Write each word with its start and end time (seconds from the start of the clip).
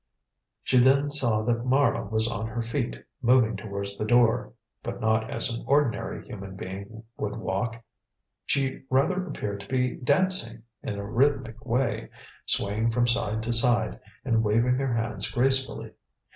She 0.63 0.79
then 0.79 1.11
saw 1.11 1.43
that 1.43 1.63
Mara 1.63 2.03
was 2.07 2.27
on 2.27 2.47
her 2.47 2.63
feet, 2.63 3.05
moving 3.21 3.55
towards 3.55 3.99
the 3.99 4.05
door. 4.07 4.51
But 4.81 4.99
not 4.99 5.29
as 5.29 5.55
an 5.55 5.63
ordinary 5.67 6.25
human 6.25 6.55
being 6.55 7.03
would 7.17 7.35
walk. 7.35 7.83
She 8.47 8.81
rather 8.89 9.23
appeared 9.27 9.59
to 9.59 9.67
be 9.67 9.97
dancing 9.97 10.63
in 10.81 10.97
a 10.97 11.05
rhythmic 11.05 11.67
way, 11.67 12.09
swaying 12.47 12.89
from 12.89 13.05
side 13.05 13.43
to 13.43 13.53
side, 13.53 13.99
and 14.25 14.43
waving 14.43 14.73
her 14.79 14.97
arms 14.97 15.29
gracefully. 15.29 15.93